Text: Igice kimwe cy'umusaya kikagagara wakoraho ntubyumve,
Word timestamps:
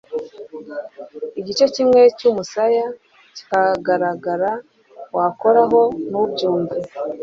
Igice 1.39 1.65
kimwe 1.75 2.01
cy'umusaya 2.17 2.85
kikagagara 3.35 4.51
wakoraho 5.15 5.79
ntubyumve, 6.09 6.77